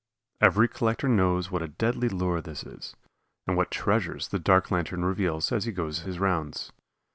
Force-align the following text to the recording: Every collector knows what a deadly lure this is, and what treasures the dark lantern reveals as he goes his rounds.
Every 0.41 0.67
collector 0.67 1.07
knows 1.07 1.51
what 1.51 1.61
a 1.61 1.67
deadly 1.67 2.09
lure 2.09 2.41
this 2.41 2.63
is, 2.63 2.95
and 3.45 3.55
what 3.55 3.69
treasures 3.69 4.29
the 4.29 4.39
dark 4.39 4.71
lantern 4.71 5.05
reveals 5.05 5.51
as 5.51 5.65
he 5.65 5.71
goes 5.71 5.99
his 5.99 6.17
rounds. 6.17 6.71